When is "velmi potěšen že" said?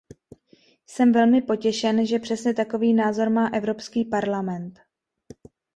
1.11-2.19